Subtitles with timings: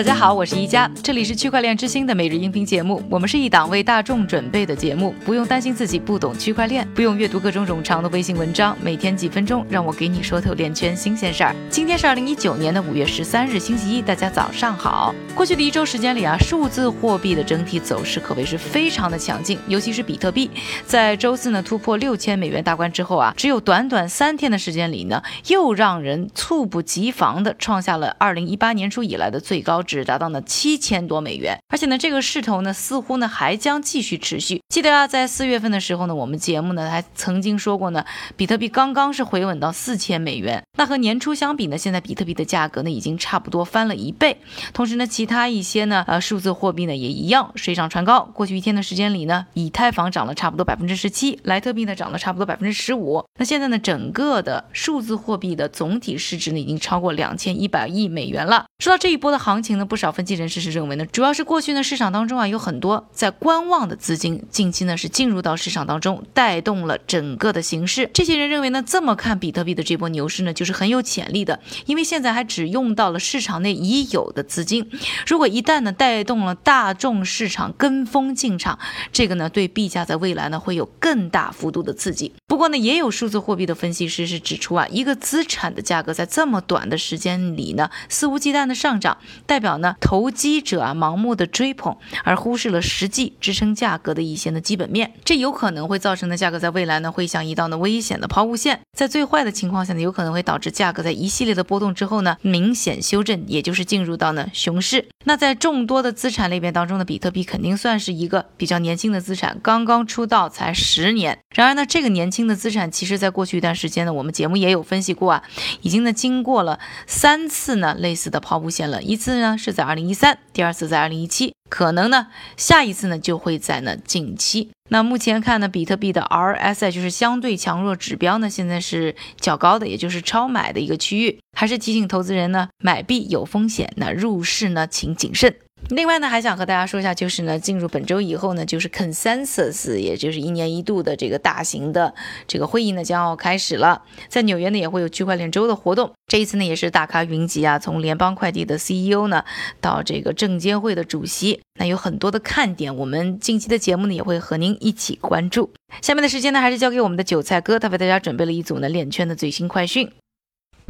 [0.00, 3.02] 大家好，我是一佳，这里是区块链之星的每日音频节目。
[3.10, 11.54] 我们是一档为大众准备的节目，不用担心自己不懂区块链，不用阅读各种冗长的微信文章，每天几分钟，让我给你说透链圈新鲜事儿。
[11.68, 15.14] 今天是二零一九年的五月十三日，星期一，大家早上好。
[15.34, 20.50] 过去的一周时间里啊，数字货币的整体走势可谓是非常的强劲，尤其是比特币，
[20.86, 29.82] 在周四呢突破六千美元大关之后啊，只有短短三天的时间里呢，又让人猝不及防的创下了二零一八年初以来的最高。
[29.90, 34.60] 只达到了七千多美元，而且呢，这个势头呢，似乎呢还将继续持续。
[34.68, 38.04] 记得啊，在四月份的时候呢，我们节目呢还曾经说过呢，
[38.36, 40.62] 比特币刚刚是回稳到四千美元。
[40.78, 44.36] 那和年初相比呢，现在比特币的价格呢已经差不多翻了一倍。
[44.72, 48.20] 同时呢，其他一些呢，呃，数字货币呢也一样水涨船高。
[48.32, 53.24] 过去一天的时间里呢，以太坊涨了差不多百分之十七，莱特币呢涨了差不多百分之十五。
[53.38, 58.66] 那现在呢，整个的数字货币的总体市值呢已经超过两千一百亿美元了。
[58.78, 68.10] 说到这一波的行情呢，不少分析人士是认为呢，主要是过去呢市场当中啊有很多在观望的资金，近期呢是进入到市场当中，带动了整个的形势。
[68.12, 74.90] 这些人认为呢，这么看比特币的这波牛市呢，就是很有潜力的，因为现在还只用到了市场内已有的资金，
[75.26, 78.78] 如果一旦呢带动了大众市场跟风进场，
[79.12, 82.32] 这个呢对币价在未来呢会有更大幅度的刺激。
[82.46, 105.06] 不过呢，也有数字货币的分析师是指出啊，一个资产的价格在这么短的时间里呢，肆无忌惮的上涨，代表呢投机者啊盲目的追捧，而忽视了实际支撑价格的一些呢基本面，这有可能会造成的价格在未来呢会像一道呢危险的抛物线，在最坏的情况下呢，有可能会导致价格在一系列的波动之后呢明显修正，也就是进入到呢熊市。
[105.26, 111.38] 那在众多的资产类别当中呢，比特币肯定算是一个比较年轻的资产，刚刚出道才十年。
[111.54, 115.42] 然而呢，这个年轻的资产，其实在过去一段时间呢，我们节目也有分析过啊，
[115.82, 124.70] 已经呢经过了三次呢类似的抛物线了，一次呢是在二零一三，第二次在二零一七，可能呢下一次呢就会在呢近期。
[124.92, 135.54] 那目前看呢，比特币的 RSI 就是相对强弱指标呢，现在是较高的，也就是超买的一个区域，还是提醒投资人呢，买币有风险，那入市呢请谨慎。
[135.88, 142.14] 另外呢，还想和大家说一下，就是呢，进入本周以后呢，就是 Consensus，也就是一年一度的这个大型的
[142.46, 144.02] 这个会议呢，将要开始了。
[144.28, 146.12] 在纽约呢，也会有区块链周的活动。
[146.28, 149.44] 这一次呢，也是大咖云集啊，从联邦快递的 CEO 呢，
[149.80, 152.94] 到这个证监会的主席，那有很多的看点。
[152.94, 155.72] 我们近期的节目呢，也会和您一起关注。
[156.00, 160.08] 下面的时间呢，还是交给我们的韭菜哥，他为大家准备了一组呢链圈的最新快讯。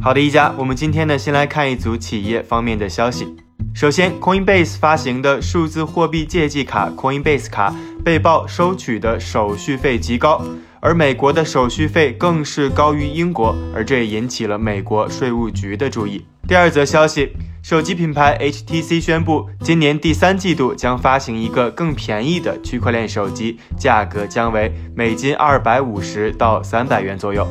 [0.00, 3.26] 好的，一家，我们今天呢，先来看一组企业方面的消息。
[3.74, 10.40] 首先，Coinbase 发行的数字货币借记卡 Coinbase 卡被曝收取的手续费极高，
[10.80, 16.24] 而美国的手续费更是高于英国，而这也引起了美国税务局的注意。
[16.46, 17.32] 第二则消息，
[17.62, 27.46] 手机品牌 HTC 宣布，今年第三季度将发行一个更便宜的区块链手机，价格将为美金二百五十到三百元左右。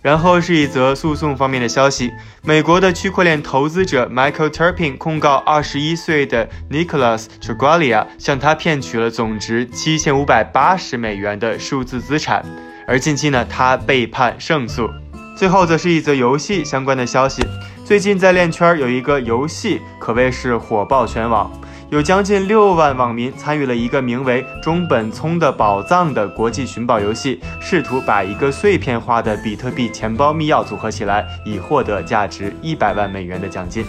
[0.00, 12.44] 然后是一则诉讼方面的消息，美国的区块链投资者 Michael Turpin 控告二十一岁的 Nicholas Trigalia 向他骗取了总值七千五百八十美元的数字资产，
[12.86, 14.88] 而近期呢，他被判胜诉。
[15.36, 17.42] 最后则是一则游戏相关的消息，
[17.84, 21.50] 最近在链圈有一个游戏可谓是火爆全网。
[21.90, 33.86] 有将近六万网民参与了一个名为“中本聪的宝藏”的国际寻宝游戏，试图把一个碎片化的比特币钱包密钥组合起来，以获得价值一百万美元的奖金。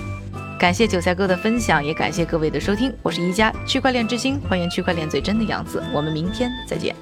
[0.58, 2.94] 感谢韭菜哥的分享，也感谢各位的收听。
[3.04, 5.84] 我是一加区块链之星，还原区块链最真的样子。
[5.94, 6.96] 我们明天再见。